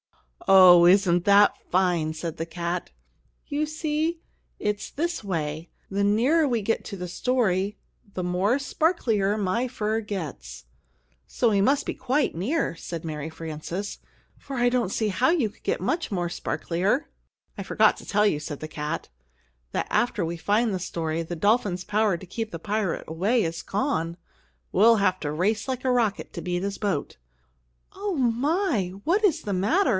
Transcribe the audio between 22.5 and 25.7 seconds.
the pirate away is gone. We'll have to race